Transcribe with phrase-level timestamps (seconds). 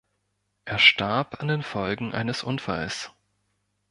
[0.65, 3.11] Er starb an den Folgen eines Unfalls.